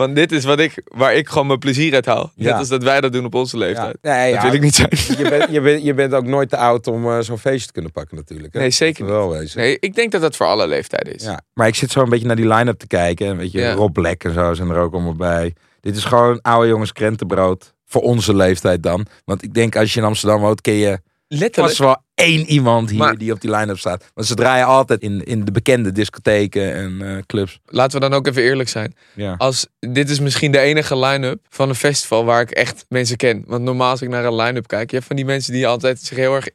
[0.00, 2.32] Van dit is wat ik, waar ik gewoon mijn plezier uit haal.
[2.36, 3.98] Net als dat wij dat doen op onze leeftijd.
[4.02, 4.88] Nee, Dat wil ik niet zijn.
[5.18, 7.72] Je bent, je, bent, je bent ook nooit te oud om eh, zo'n feestje te
[7.72, 8.52] kunnen pakken natuurlijk.
[8.54, 8.60] Hè?
[8.60, 9.60] Nee, zeker Dat wel wezen.
[9.60, 11.22] Nee, ik denk dat dat voor alle leeftijden is.
[11.22, 13.26] Ja, maar ik zit zo een beetje naar die line-up te kijken.
[13.26, 13.72] En weet je, Ja.
[13.72, 15.54] Rob Black en zo zijn er ook allemaal bij.
[15.80, 17.74] Dit is gewoon oude jongens krentenbrood.
[17.86, 19.06] Voor onze leeftijd dan.
[19.24, 21.00] Want ik denk als je in Amsterdam woont, ken je
[21.38, 21.76] Letterlijk.
[21.76, 24.10] vast wel één iemand hier Maar- die op die line-up staat.
[24.14, 27.60] Want ze draaien altijd in, in de bekende discotheken en eh, clubs.
[27.66, 28.94] Laten we dan ook even eerlijk zijn.
[29.14, 29.34] Ja.
[29.38, 33.44] Als, dit is misschien de enige line-up van een festival waar ik echt mensen ken.
[33.46, 36.00] Want normaal als ik naar een line-up kijk, je hebt van die mensen die altijd
[36.00, 36.46] zich heel erg,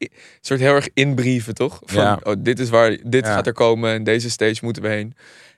[0.41, 1.79] soort heel erg inbrieven, toch?
[1.85, 2.19] Van, Ja.
[2.23, 3.33] oh, dit is waar, dit Ja.
[3.33, 5.13] gaat er komen en deze stage moeten we heen.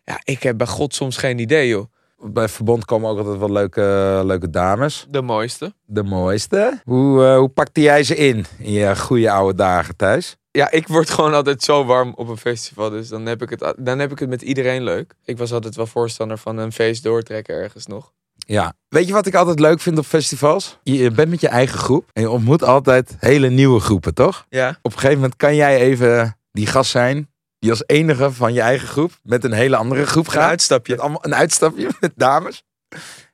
[0.06, 1.86] Ja, ik heb bij God soms geen idee, joh.
[2.24, 5.08] Bij Verbond komen ook altijd wel leuke, leuke dames.
[5.10, 5.74] De mooiste.
[5.86, 6.82] De mooiste.
[6.84, 8.46] Hoe, hoe pakte jij ze in?
[8.60, 10.38] In je goede oude dagen thuis?
[10.52, 12.90] Ja, ik word gewoon altijd zo warm op een festival.
[12.90, 15.14] Dus dan heb ik het, dan heb ik het met iedereen leuk.
[15.24, 18.14] Ik was altijd wel voorstander van een feest doortrekken ergens nog.
[18.38, 18.74] Ja.
[18.90, 20.80] Weet je wat ik altijd leuk vind op festivals?
[20.84, 24.46] Je bent met je eigen groep en je ontmoet altijd hele nieuwe groepen, toch?
[24.50, 24.70] Ja.
[24.82, 28.62] Op een gegeven moment kan jij even die gast zijn die als enige van je
[28.62, 30.50] eigen groep met een hele andere groep Een gaat.
[30.50, 30.92] uitstapje.
[30.92, 32.64] Met allemaal een uitstapje met dames.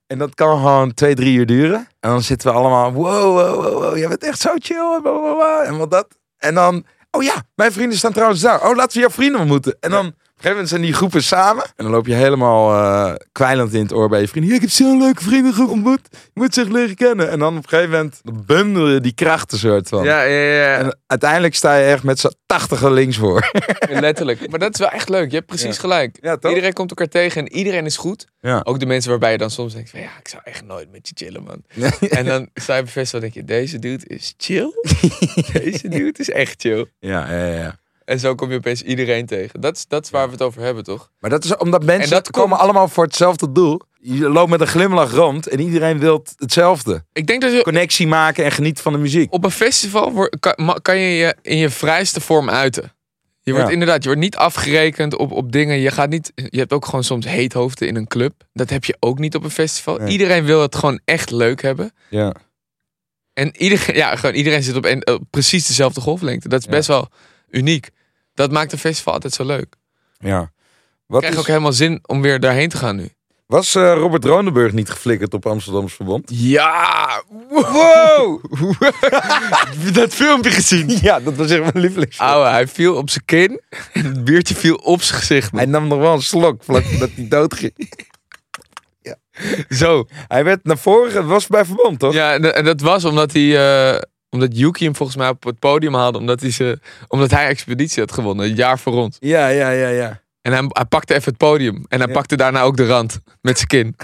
[0.08, 1.88] En dat kan gewoon twee, drie uur duren.
[2.00, 5.00] En dan zitten we allemaal, wow, wow, wow, wow, jij bent echt zo chill.
[5.66, 6.08] En wat dat.
[6.38, 8.70] En dan, oh ja, mijn vrienden staan trouwens daar.
[8.70, 9.78] Oh, laten we jouw vrienden ontmoeten.
[9.80, 11.64] En dan, een gegeven moment zijn die groepen samen.
[11.64, 14.50] En dan loop je helemaal eh kwijlend in het oor bij je vrienden.
[14.52, 16.00] Ja, ik heb zo'n leuke vriendengroep ontmoet.
[16.12, 17.30] Je moet ze echt leren kennen.
[17.30, 20.04] En dan op een gegeven moment bundel je die krachten soort van.
[20.04, 20.78] Ja, ja, ja.
[20.78, 23.52] En uiteindelijk sta je echt met z'n tachtigen links voor.
[23.90, 24.50] Letterlijk.
[24.50, 25.30] Maar dat is wel echt leuk.
[25.30, 25.82] Je hebt precies Ja.
[25.82, 26.18] gelijk.
[26.22, 26.52] Ja, toch?
[26.52, 28.26] Iedereen komt elkaar tegen en iedereen is goed.
[28.40, 28.62] Ja.
[28.64, 31.08] Ook de mensen waarbij je dan soms denkt van ja, ik zou echt nooit met
[31.08, 31.64] je chillen, man.
[32.10, 34.72] En dan sta je festival en denk je, deze dude is chill.
[35.64, 36.86] deze dude is echt chill.
[37.00, 37.82] Ja, ja, ja.
[38.06, 39.62] En zo kom je opeens iedereen tegen.
[39.62, 41.10] Dat is, dat is waar we het over hebben, toch?
[41.20, 43.82] Maar dat is omdat mensen En dat komen komt- allemaal voor hetzelfde doel.
[44.00, 47.06] Je loopt met een glimlach rond en iedereen wil hetzelfde.
[47.14, 49.34] Ik denk dat je Connectie maken en genieten van de muziek.
[49.34, 52.94] op een festival kan, ma- kan je je in je vrijste vorm uiten.
[53.42, 53.74] Je wordt Ja.
[53.74, 55.80] inderdaad, je wordt niet afgerekend op, op dingen.
[55.80, 56.32] Je gaat niet.
[56.36, 58.34] Je hebt ook gewoon soms heethoofden in een club.
[58.54, 59.98] Dat heb je ook niet op een festival.
[59.98, 60.12] Nee.
[60.12, 61.92] Iedereen wil het gewoon echt leuk hebben.
[62.10, 62.34] Ja.
[63.34, 66.48] En iedereen, ja, gewoon iedereen zit op, een, op precies dezelfde golflengte.
[66.50, 66.72] Dat is Ja.
[66.72, 67.08] best wel
[67.54, 67.90] uniek.
[68.34, 69.76] Dat maakt een festival altijd zo leuk.
[70.18, 70.42] ja.
[70.42, 73.10] Ik Wat krijg is, ook helemaal zin om weer daarheen te gaan nu.
[73.46, 76.30] was eh, Robert Ronenburg niet geflikkerd op Amsterdams Verbond?
[76.34, 77.24] Ja!
[77.50, 78.44] Wow!
[79.94, 80.90] dat filmpje gezien?
[81.02, 82.18] Ja, dat was echt mijn lievelings.
[82.20, 83.62] Ouwe, hij viel op zijn kin
[83.94, 85.52] en het biertje viel op zijn gezicht.
[85.52, 87.74] Hij nam nog wel een slok vlak voordat hij dood ging.
[89.70, 90.06] Zo.
[90.28, 92.14] Hij werd naar voren, het was bij Verbond toch?
[92.14, 93.58] Ja, en dat- en dat was omdat hij...
[93.96, 94.02] eh,
[94.34, 96.18] omdat Yuki hem volgens mij op het podium haalde.
[96.18, 98.46] Omdat hij, ze, omdat hij Expeditie had gewonnen.
[98.46, 99.18] Een jaar voor ons.
[99.20, 100.22] Ja, ja, ja, ja.
[100.42, 101.86] En hij, hij pakte even het podium.
[101.88, 102.14] En hij Ja.
[102.14, 103.20] pakte daarna ook de rand.
[103.42, 103.96] Met zijn kin.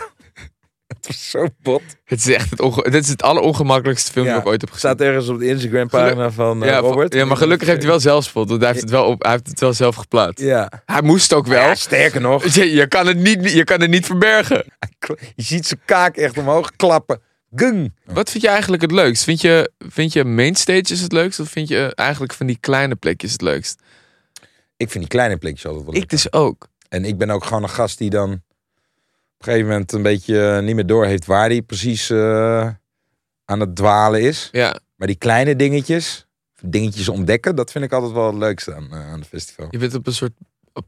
[0.89, 1.81] Het was zo bot.
[2.05, 4.37] Het is echt het, onge- dit is het allerongemakkelijkste filmpje Ja.
[4.39, 4.89] dat ik ooit heb gezien.
[4.89, 7.13] Staat ergens op de Instagram pagina van eh, ja, Robert.
[7.13, 8.49] ja, maar gelukkig heeft hij wel zelfspot.
[8.49, 10.45] Want hij heeft het wel, op, hij heeft het wel zelf geplaatst.
[10.45, 10.71] Ja.
[10.85, 11.61] Hij moest ook wel.
[11.67, 12.45] ja, sterker nog.
[12.45, 14.63] Je, je, kan het niet, je kan het niet verbergen.
[15.35, 17.21] Je ziet zijn kaak echt omhoog klappen.
[17.55, 17.93] Gung.
[18.05, 19.23] Wat vind je eigenlijk het leukst?
[19.23, 21.39] Vind je, vind je mainstages het leukst?
[21.39, 23.81] Of vind je eigenlijk van die kleine plekjes het leukst?
[24.77, 26.09] Ik vind die kleine plekjes altijd wel Ik leuk.
[26.09, 26.67] dus ook.
[26.89, 28.37] En ik ben ook gewoon een gast die dan op
[29.37, 32.69] een gegeven moment een beetje eh, niet meer door heeft waar hij precies eh,
[33.45, 34.49] aan het dwalen is.
[34.51, 36.27] Ja, Maar die kleine dingetjes,
[36.61, 39.67] dingetjes ontdekken, dat vind ik altijd wel het leukste aan, eh, aan het festival.
[39.71, 40.33] je bent op een soort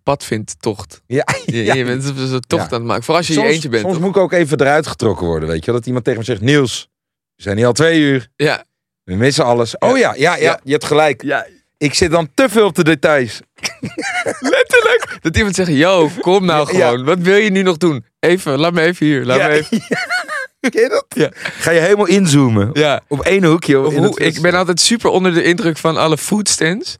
[0.03, 1.01] padvindtocht.
[1.07, 1.73] Ja, ja.
[1.73, 2.67] je bent op een tocht Ja.
[2.69, 3.03] aan het maken.
[3.03, 3.81] Vooral als je soms, je eentje bent.
[3.81, 4.03] Soms toch?
[4.03, 5.71] moet ik ook even eruit getrokken worden, weet je.
[5.71, 6.89] Dat iemand tegen me zegt, Niels,
[7.35, 8.27] we zijn hier al twee uur.
[8.35, 8.63] Ja.
[9.03, 9.77] We missen alles.
[9.77, 10.59] Oh ja, ja, ja, Ja.
[10.63, 11.21] je hebt gelijk.
[11.23, 11.45] ja,
[11.77, 13.39] Ik zit dan te veel op de details.
[14.39, 15.17] letterlijk.
[15.21, 16.87] Dat iemand zegt, yo, kom nou Ja.
[16.87, 17.05] gewoon.
[17.05, 18.05] Wat wil je nu nog doen?
[18.19, 19.25] Even, laat me even hier.
[19.25, 19.47] Laat Ja.
[19.47, 19.81] me even.
[20.69, 21.05] Ken je dat?
[21.09, 21.29] Ja.
[21.33, 22.69] Ga je helemaal inzoomen.
[22.73, 23.01] Ja.
[23.07, 23.75] Op één hoekje.
[23.75, 26.97] Hoe, ik ben altijd super onder de indruk van alle foodstands.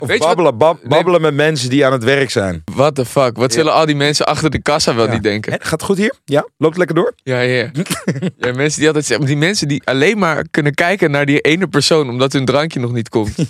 [0.00, 1.20] Of Weet babbelen, Nee.
[1.20, 2.62] met mensen die aan het werk zijn.
[2.74, 3.36] What the fuck?
[3.36, 3.58] Wat Ja.
[3.58, 5.12] zullen al die mensen achter de kassa wel Ja.
[5.12, 5.52] niet denken?
[5.52, 6.14] Gaat het goed hier?
[6.24, 6.46] Ja?
[6.58, 7.12] Loopt lekker door?
[7.22, 7.70] Ja, ja.
[8.38, 11.66] ja, mensen die altijd zeggen, die mensen die alleen maar kunnen kijken naar die ene
[11.66, 13.34] persoon omdat hun drankje nog niet komt.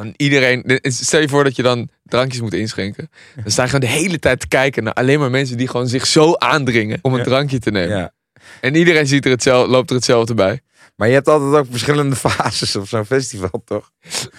[0.00, 3.10] En iedereen, stel je voor dat je dan drankjes moet inschenken.
[3.42, 5.88] Dan sta je gewoon de hele tijd te kijken naar alleen maar mensen die gewoon
[5.88, 7.96] zich zo aandringen om een drankje te nemen.
[7.96, 8.12] Ja.
[8.60, 10.60] En iedereen ziet er hetzelfde, loopt er hetzelfde bij.
[11.00, 13.90] Maar je hebt altijd ook verschillende fases op zo'n festival, toch?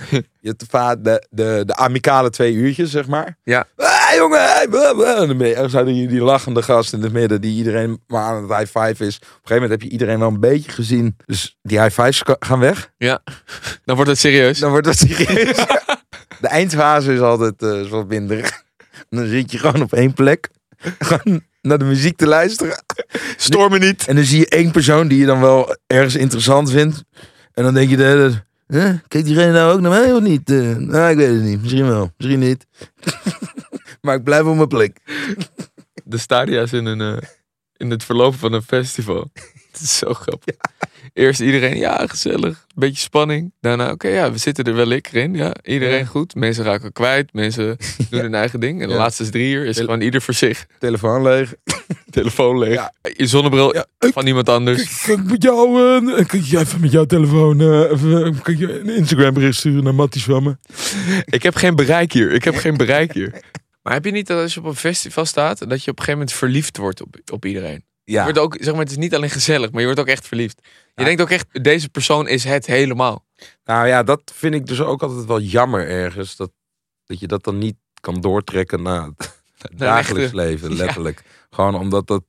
[0.10, 3.38] Je hebt de, de, de, de amicale twee uurtjes, zeg maar.
[3.44, 3.68] Ja.
[3.76, 5.22] Ah, jongen, hey, blah, blah.
[5.22, 8.50] En dan ben je- die, die lachende gast in het midden die iedereen maar aan
[8.50, 9.16] het high five is.
[9.16, 11.18] Op een gegeven moment heb je iedereen wel een beetje gezien.
[11.26, 12.92] Dus die high fives gaan weg.
[13.86, 14.60] Dan wordt het serieus.
[14.60, 15.58] Dan wordt het serieus.
[16.42, 18.64] de eindfase is altijd eh, wat minder.
[19.10, 20.50] Dan zit je gewoon op één plek.
[21.00, 22.84] Gewoon naar de muziek te luisteren.
[23.38, 24.08] Stoor me niet.
[24.08, 27.04] En dan zie je één persoon die je dan wel ergens interessant vindt.
[27.54, 29.00] En dan denk je de hele tijd, "Huh?
[29.08, 30.50] kijkt diegene nou ook naar mij of niet?
[30.50, 31.62] Eh, nou, ik weet het niet.
[31.62, 32.66] Misschien wel, misschien niet.
[34.02, 34.98] maar ik blijf op mijn plek.
[36.04, 37.28] De stadia's in, een, eh,
[37.78, 39.30] in het verloop van een festival.
[39.72, 40.56] Het is zo grappig.
[41.14, 42.66] Eerst iedereen, ja, gezellig.
[42.76, 43.54] Beetje spanning.
[43.62, 45.34] Daarna, oké, ja, we zitten er wel lekker in.
[45.36, 46.06] Ja, iedereen Ja.
[46.06, 46.36] goed.
[46.36, 47.34] Mensen raken kwijt.
[47.34, 47.78] Mensen
[48.10, 48.82] doen hun eigen ding.
[48.82, 50.66] En de laatste drie uur is Tel- gewoon ieder voor zich.
[50.80, 51.54] Telefoon leeg.
[52.10, 52.90] Telefoon leeg.
[53.16, 55.02] Je zonnebril van iemand anders.
[55.06, 58.80] Kan ik met jou, uh, kan jij even met jouw telefoon, uh, even, kan je
[58.80, 60.58] een Instagram bericht sturen naar Matties van me?
[61.38, 62.32] Ik heb geen bereik hier.
[62.32, 63.42] Ik heb geen bereik hier.
[63.82, 66.04] Maar heb je niet dat als je op een festival staat, dat je op een
[66.04, 67.84] gegeven moment verliefd wordt op, op iedereen?
[68.04, 70.08] Je Ja, wordt ook, zeg maar, het is niet alleen gezellig, maar je wordt ook
[70.08, 70.62] echt verliefd.
[70.96, 73.26] Je denkt ook echt, deze persoon is het helemaal.
[73.64, 76.36] nou ja, dat vind ik dus ook altijd wel jammer ergens.
[76.36, 76.52] Dat,
[77.06, 79.34] dat je dat dan niet kan doortrekken naar het
[79.76, 81.24] dagelijks echte- leven, letterlijk.
[81.50, 82.24] Gewoon omdat dat,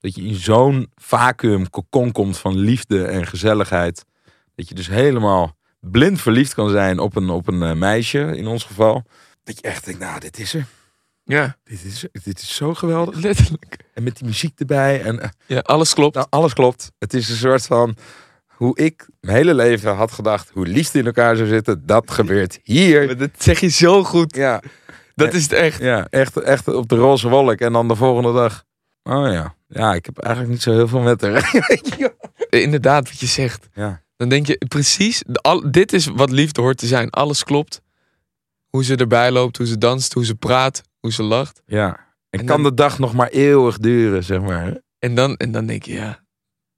[0.00, 4.04] dat je in zo'n vacuüm kokon komt van liefde en gezelligheid.
[4.54, 8.46] Dat je dus helemaal blind verliefd kan zijn op een, op een eh, meisje, in
[8.46, 9.04] ons geval.
[9.44, 10.66] Dat je echt denkt, nou, dit is er.
[11.30, 13.14] Ja, Dit is, dit is zo geweldig.
[13.28, 13.76] letterlijk.
[13.94, 15.02] En met die muziek erbij.
[15.02, 16.14] En eh, Ja, alles klopt.
[16.14, 16.92] nou, alles klopt.
[16.98, 17.96] Het is een soort van
[18.46, 21.86] hoe ik mijn hele leven had gedacht, hoe liefde in elkaar zou zitten.
[21.86, 23.06] Dat gebeurt hier.
[23.06, 24.34] Maar Dat zeg je zo goed.
[24.36, 24.62] Ja,
[25.14, 25.80] Dat is het echt.
[25.82, 27.58] ja echt, echt op de roze wolk.
[27.60, 28.64] En dan de volgende dag.
[29.02, 31.50] Oh ja, ja, ik heb eigenlijk niet zo heel veel met haar.
[32.50, 33.68] Inderdaad, wat je zegt.
[33.74, 34.02] ja.
[34.16, 37.10] Dan denk je precies, al, dit is wat liefde hoort te zijn.
[37.10, 37.80] Alles klopt.
[38.68, 41.62] Hoe ze erbij loopt, hoe ze danst, hoe ze praat, hoe ze lacht.
[41.66, 42.06] ja.
[42.30, 44.76] En En kan dan- de dag nog maar eeuwig duren, zeg maar.
[44.98, 46.24] En dan, en dan denk je, ja.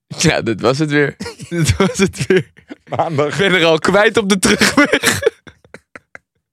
[0.18, 1.16] Ja, dat was het weer.
[1.48, 2.52] dat was het weer.
[2.88, 3.40] Maandag.
[3.40, 5.20] Ik ben er al kwijt op de terugweg.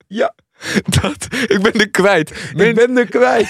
[1.02, 2.30] Dat, ik ben er kwijt.
[2.56, 3.48] Ik ben er kwijt.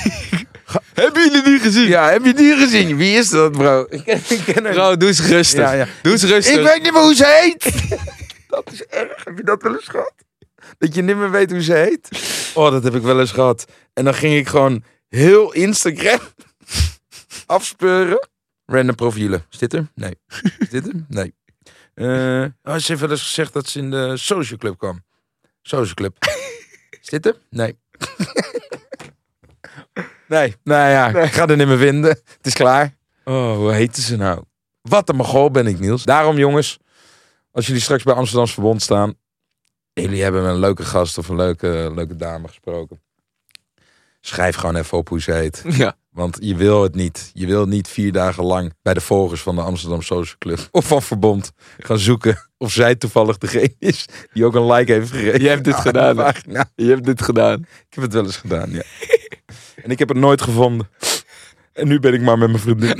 [0.93, 1.87] Hebben jullie die gezien?
[1.87, 2.97] Ja, heb je die gezien?
[2.97, 3.85] Wie is dat, bro?
[3.89, 5.59] Ik ken, ik ken haar Bro, doe eens rustig.
[5.59, 5.87] Ja, ja.
[6.01, 6.55] Doe eens rustig.
[6.55, 7.87] Ik weet niet meer hoe ze heet.
[8.47, 9.23] dat is erg.
[9.23, 10.13] Heb je dat wel eens gehad?
[10.77, 12.07] Dat je niet meer weet hoe ze heet?
[12.57, 13.65] Oh, dat heb ik wel eens gehad.
[13.93, 16.19] En dan ging ik gewoon heel Instagram
[17.45, 18.27] afspeuren.
[18.65, 19.45] Random profielen.
[19.51, 19.87] Is dit er?
[19.95, 20.15] Nee.
[20.59, 21.05] Is dit er?
[21.07, 21.33] Nee.
[22.63, 25.03] Oh, ze heeft wel eens gezegd dat ze in de social club kwam.
[25.61, 26.17] Social club.
[27.01, 27.35] Is dit er?
[27.49, 27.77] Nee.
[30.27, 30.55] nee.
[30.63, 32.09] Nou ja, ik ga er niet meer vinden.
[32.09, 32.97] Het is klaar.
[33.23, 34.43] Oh, hoe heette ze nou?
[34.81, 36.03] Wat een mogol ben ik, Niels.
[36.03, 36.79] Daarom, jongens,
[37.51, 39.15] als jullie straks bij Amsterdams Verbond staan.
[40.01, 43.01] Jullie hebben een leuke gast of een leuke, leuke dame gesproken.
[44.21, 45.63] Schrijf gewoon even op hoe ze heet.
[45.77, 45.95] Ja.
[46.09, 47.31] Want je wil het niet.
[47.33, 50.87] Je wil niet vier dagen lang bij de volgers van de Amsterdam Social Club of
[50.87, 55.41] van Verbond gaan zoeken of zij toevallig degene is die ook een like heeft gegeven.
[55.41, 56.33] Je hebt dit aan gedaan.
[56.75, 57.59] Je hebt dit gedaan.
[57.59, 58.81] Ik heb het wel eens gedaan, ja.
[59.83, 60.89] en ik heb het nooit gevonden.
[61.73, 62.95] En nu ben ik maar met mijn vriendin.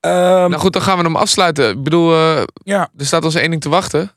[0.00, 1.70] Ehm, Nou goed, dan gaan we hem afsluiten.
[1.70, 2.90] Ik bedoel, eh, ja.
[2.96, 4.10] er staat ons één ding te wachten.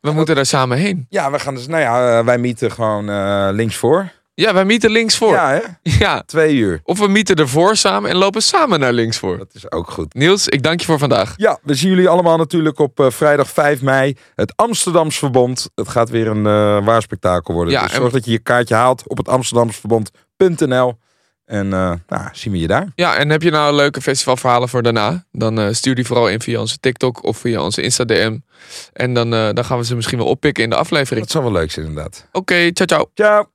[0.00, 1.06] We moeten daar samen heen.
[1.08, 4.12] ja, we gaan dus, nou ja, eh, wij mieten gewoon eh, links voor.
[4.34, 5.32] Ja, wij mieten links voor.
[5.32, 5.60] Ja, hè?
[5.82, 6.22] Ja.
[6.26, 6.80] Twee uur.
[6.84, 9.38] Of we mieten ervoor samen en lopen samen naar links voor.
[9.38, 10.14] Dat is ook goed.
[10.14, 11.34] Niels, ik dank je voor vandaag.
[11.36, 14.16] Ja, we zien jullie allemaal natuurlijk op eh, vrijdag 5 mei.
[14.34, 15.70] Het Amsterdams Verbond.
[15.74, 17.72] Het gaat weer een eh waar spektakel worden.
[17.72, 20.98] Ja, dus en- zorg dat je je kaartje haalt op het amsterdamsverbond.nl.
[21.48, 22.92] En eh, nou, zien we je daar.
[22.94, 25.24] Ja, en heb je nou leuke festivalverhalen voor daarna?
[25.32, 28.38] Dan eh, stuur die vooral in via onze TikTok of via onze Insta-DM.
[28.92, 31.20] En dan, eh, dan gaan we ze misschien wel oppikken in de aflevering.
[31.20, 32.26] Dat zou wel leuk zijn inderdaad.
[32.32, 33.10] Oké, ciao ciao.
[33.14, 33.48] Ciao.